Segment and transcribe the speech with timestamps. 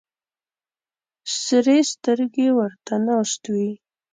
[1.43, 3.71] سرې سترګې ورته ناست وي.